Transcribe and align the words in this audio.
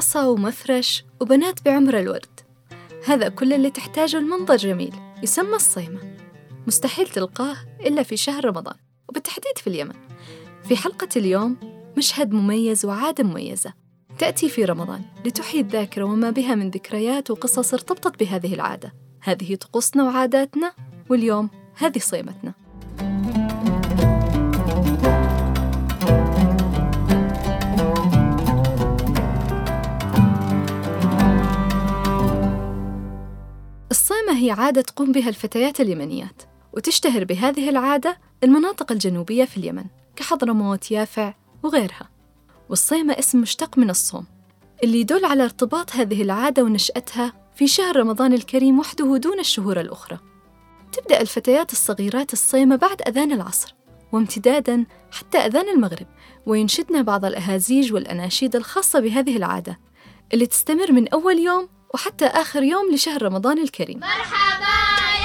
حصى 0.00 0.26
ومفرش 0.26 1.04
وبنات 1.20 1.64
بعمر 1.64 1.98
الورد. 1.98 2.40
هذا 3.06 3.28
كل 3.28 3.52
اللي 3.52 3.70
تحتاجه 3.70 4.16
المنظر 4.16 4.56
جميل 4.56 4.94
يسمى 5.22 5.54
الصيمة. 5.56 6.00
مستحيل 6.66 7.08
تلقاه 7.08 7.56
إلا 7.80 8.02
في 8.02 8.16
شهر 8.16 8.44
رمضان 8.44 8.74
وبالتحديد 9.08 9.58
في 9.58 9.66
اليمن. 9.66 9.94
في 10.68 10.76
حلقة 10.76 11.08
اليوم 11.16 11.56
مشهد 11.98 12.32
مميز 12.32 12.84
وعادة 12.84 13.24
مميزة 13.24 13.72
تأتي 14.18 14.48
في 14.48 14.64
رمضان 14.64 15.02
لتحيي 15.24 15.60
الذاكرة 15.60 16.04
وما 16.04 16.30
بها 16.30 16.54
من 16.54 16.70
ذكريات 16.70 17.30
وقصص 17.30 17.74
ارتبطت 17.74 18.20
بهذه 18.20 18.54
العادة. 18.54 18.94
هذه 19.20 19.54
طقوسنا 19.54 20.04
وعاداتنا 20.04 20.72
واليوم 21.10 21.50
هذه 21.76 21.98
صيمتنا. 21.98 22.54
عادة 34.50 34.82
تقوم 34.82 35.12
بها 35.12 35.28
الفتيات 35.28 35.80
اليمنيات 35.80 36.42
وتشتهر 36.72 37.24
بهذه 37.24 37.68
العادة 37.68 38.18
المناطق 38.44 38.92
الجنوبية 38.92 39.44
في 39.44 39.56
اليمن 39.56 39.84
كحضرموت 40.16 40.90
يافع 40.90 41.34
وغيرها. 41.62 42.10
والصيمة 42.68 43.18
اسم 43.18 43.40
مشتق 43.40 43.78
من 43.78 43.90
الصوم 43.90 44.26
اللي 44.84 45.00
يدل 45.00 45.24
على 45.24 45.44
ارتباط 45.44 45.96
هذه 45.96 46.22
العادة 46.22 46.62
ونشأتها 46.62 47.32
في 47.54 47.66
شهر 47.66 47.96
رمضان 47.96 48.32
الكريم 48.32 48.78
وحده 48.78 49.16
دون 49.16 49.40
الشهور 49.40 49.80
الأخرى. 49.80 50.18
تبدأ 50.92 51.20
الفتيات 51.20 51.72
الصغيرات 51.72 52.32
الصيمة 52.32 52.76
بعد 52.76 53.02
أذان 53.08 53.32
العصر 53.32 53.74
وامتدادا 54.12 54.86
حتى 55.10 55.38
أذان 55.38 55.68
المغرب 55.68 56.06
وينشدن 56.46 57.02
بعض 57.02 57.24
الأهازيج 57.24 57.92
والأناشيد 57.92 58.56
الخاصة 58.56 59.00
بهذه 59.00 59.36
العادة 59.36 59.80
اللي 60.34 60.46
تستمر 60.46 60.92
من 60.92 61.08
أول 61.08 61.38
يوم 61.38 61.68
وحتى 61.94 62.26
آخر 62.26 62.62
يوم 62.62 62.94
لشهر 62.94 63.22
رمضان 63.22 63.58
الكريم. 63.58 64.00
مرحبا 64.00 64.76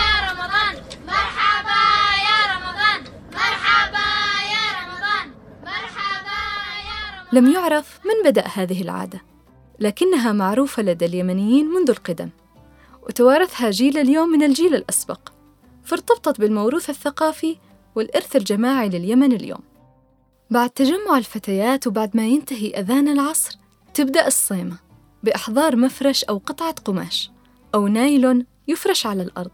يا 0.00 0.30
رمضان 0.30 0.82
مرحبا 1.06 1.82
يا 2.28 2.38
رمضان 2.54 3.00
مرحبا 3.32 4.08
يا 4.54 4.66
رمضان 4.80 5.26
مرحبا 5.62 6.40
يا 6.88 7.20
رمضان. 7.20 7.44
لم 7.44 7.52
يعرف 7.52 8.00
من 8.04 8.30
بدأ 8.30 8.44
هذه 8.54 8.82
العادة 8.82 9.22
لكنها 9.80 10.32
معروفة 10.32 10.82
لدى 10.82 11.06
اليمنيين 11.06 11.66
منذ 11.66 11.90
القدم 11.90 12.30
وتوارثها 13.02 13.70
جيل 13.70 13.98
اليوم 13.98 14.28
من 14.28 14.42
الجيل 14.42 14.74
الأسبق 14.74 15.20
فارتبطت 15.84 16.40
بالموروث 16.40 16.90
الثقافي 16.90 17.56
والإرث 17.94 18.36
الجماعي 18.36 18.88
لليمن 18.88 19.32
اليوم. 19.32 19.60
بعد 20.50 20.70
تجمع 20.70 21.18
الفتيات 21.18 21.86
وبعد 21.86 22.16
ما 22.16 22.26
ينتهي 22.26 22.70
أذان 22.70 23.08
العصر 23.08 23.58
تبدأ 23.94 24.26
الصيمة. 24.26 24.83
بإحضار 25.24 25.76
مفرش 25.76 26.24
أو 26.24 26.38
قطعة 26.38 26.74
قماش 26.84 27.30
أو 27.74 27.88
نايلون 27.88 28.46
يفرش 28.68 29.06
على 29.06 29.22
الأرض. 29.22 29.50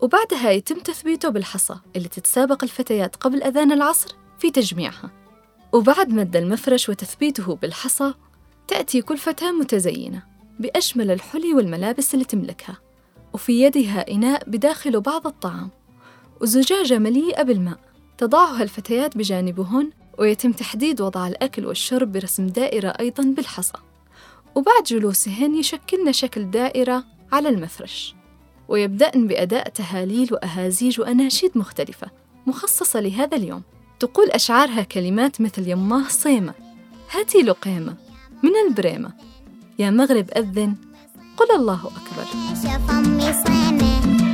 وبعدها 0.00 0.50
يتم 0.50 0.78
تثبيته 0.78 1.28
بالحصى 1.28 1.76
اللي 1.96 2.08
تتسابق 2.08 2.64
الفتيات 2.64 3.16
قبل 3.16 3.42
أذان 3.42 3.72
العصر 3.72 4.16
في 4.38 4.50
تجميعها. 4.50 5.10
وبعد 5.72 6.08
مد 6.08 6.36
المفرش 6.36 6.88
وتثبيته 6.88 7.56
بالحصى 7.56 8.14
تأتي 8.68 9.02
كل 9.02 9.18
فتاة 9.18 9.52
متزينة 9.52 10.22
بأجمل 10.60 11.10
الحلي 11.10 11.54
والملابس 11.54 12.14
اللي 12.14 12.24
تملكها 12.24 12.78
وفي 13.32 13.62
يدها 13.62 14.10
إناء 14.10 14.50
بداخله 14.50 15.00
بعض 15.00 15.26
الطعام. 15.26 15.70
وزجاجة 16.40 16.98
مليئة 16.98 17.42
بالماء 17.42 17.78
تضعها 18.18 18.62
الفتيات 18.62 19.16
بجانبهن 19.16 19.90
ويتم 20.18 20.52
تحديد 20.52 21.00
وضع 21.00 21.28
الأكل 21.28 21.66
والشرب 21.66 22.12
برسم 22.12 22.46
دائرة 22.46 22.88
أيضا 22.88 23.24
بالحصى. 23.24 23.78
وبعد 24.58 24.82
جلوسهن 24.82 25.54
يشكلن 25.54 26.12
شكل 26.12 26.50
دائرة 26.50 27.04
على 27.32 27.48
المفرش 27.48 28.14
ويبدأن 28.68 29.26
بأداء 29.26 29.68
تهاليل 29.68 30.28
وأهازيج 30.34 31.00
وأناشيد 31.00 31.50
مختلفة 31.54 32.10
مخصصة 32.46 33.00
لهذا 33.00 33.36
اليوم. 33.36 33.62
تقول 34.00 34.30
أشعارها 34.30 34.82
كلمات 34.82 35.40
مثل 35.40 35.68
يماه 35.68 36.08
صيمة 36.08 36.54
هاتي 37.10 37.38
لقيمة 37.38 37.96
من 38.42 38.50
البريمة 38.68 39.12
يا 39.78 39.90
مغرب 39.90 40.30
أذن 40.36 40.74
قل 41.36 41.56
الله 41.56 41.80
أكبر 41.86 42.24
شاف 42.62 42.90
أمي 42.90 43.44
صيمة. 43.44 44.27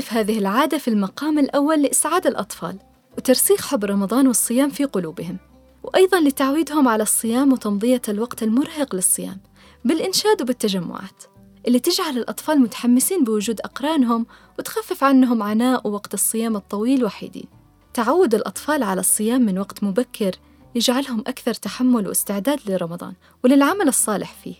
تهدف 0.00 0.12
هذه 0.12 0.38
العادة 0.38 0.78
في 0.78 0.88
المقام 0.88 1.38
الأول 1.38 1.82
لإسعاد 1.82 2.26
الأطفال 2.26 2.78
وترسيخ 3.18 3.66
حب 3.66 3.84
رمضان 3.84 4.26
والصيام 4.26 4.70
في 4.70 4.84
قلوبهم 4.84 5.36
وأيضا 5.82 6.20
لتعويدهم 6.20 6.88
على 6.88 7.02
الصيام 7.02 7.52
وتمضية 7.52 8.02
الوقت 8.08 8.42
المرهق 8.42 8.94
للصيام 8.94 9.40
بالإنشاد 9.84 10.42
وبالتجمعات 10.42 11.24
اللي 11.66 11.78
تجعل 11.78 12.18
الأطفال 12.18 12.60
متحمسين 12.60 13.24
بوجود 13.24 13.60
أقرانهم 13.60 14.26
وتخفف 14.58 15.04
عنهم 15.04 15.42
عناء 15.42 15.88
وقت 15.88 16.14
الصيام 16.14 16.56
الطويل 16.56 17.04
وحيدين. 17.04 17.48
تعود 17.94 18.34
الأطفال 18.34 18.82
على 18.82 19.00
الصيام 19.00 19.42
من 19.42 19.58
وقت 19.58 19.84
مبكر 19.84 20.32
يجعلهم 20.74 21.20
أكثر 21.20 21.54
تحمل 21.54 22.08
واستعداد 22.08 22.60
لرمضان 22.66 23.14
وللعمل 23.44 23.88
الصالح 23.88 24.34
فيه 24.44 24.54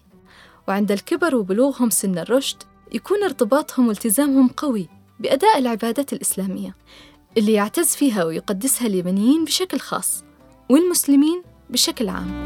وعند 0.68 0.92
الكبر 0.92 1.36
وبلوغهم 1.36 1.90
سن 1.90 2.18
الرشد 2.18 2.62
يكون 2.92 3.22
ارتباطهم 3.22 3.88
والتزامهم 3.88 4.48
قوي 4.48 4.99
بأداء 5.20 5.58
العبادات 5.58 6.12
الإسلامية 6.12 6.74
اللي 7.36 7.52
يعتز 7.52 7.86
فيها 7.86 8.24
ويقدسها 8.24 8.86
اليمنيين 8.86 9.44
بشكل 9.44 9.78
خاص 9.78 10.24
والمسلمين 10.70 11.42
بشكل 11.70 12.08
عام. 12.08 12.44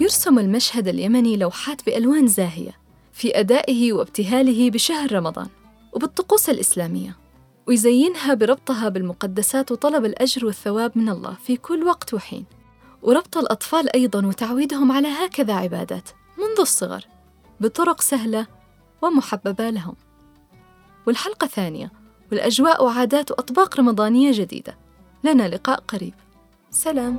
يرسم 0.00 0.38
المشهد 0.38 0.88
اليمني 0.88 1.36
لوحات 1.36 1.86
بألوان 1.86 2.26
زاهية 2.26 2.72
في 3.12 3.40
أدائه 3.40 3.92
وابتهاله 3.92 4.70
بشهر 4.70 5.12
رمضان 5.12 5.48
وبالطقوس 5.92 6.50
الإسلامية 6.50 7.16
ويزينها 7.66 8.34
بربطها 8.34 8.88
بالمقدسات 8.88 9.72
وطلب 9.72 10.04
الأجر 10.04 10.46
والثواب 10.46 10.98
من 10.98 11.08
الله 11.08 11.36
في 11.44 11.56
كل 11.56 11.84
وقت 11.84 12.14
وحين. 12.14 12.44
وربط 13.02 13.36
الأطفال 13.36 13.96
أيضا 13.96 14.26
وتعويدهم 14.26 14.92
على 14.92 15.08
هكذا 15.08 15.54
عبادات 15.54 16.10
منذ 16.38 16.60
الصغر 16.60 17.04
بطرق 17.60 18.00
سهلة 18.00 18.46
ومحببة 19.02 19.70
لهم. 19.70 19.94
والحلقة 21.06 21.46
ثانية 21.46 21.92
والأجواء 22.32 22.84
وعادات 22.84 23.30
وأطباق 23.30 23.80
رمضانية 23.80 24.32
جديدة. 24.34 24.78
لنا 25.24 25.48
لقاء 25.48 25.80
قريب. 25.80 26.14
سلام. 26.70 27.18